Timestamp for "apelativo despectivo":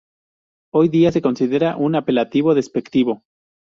1.95-3.21